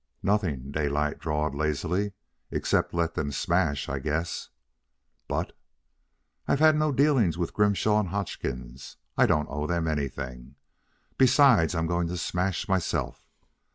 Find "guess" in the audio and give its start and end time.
3.99-4.49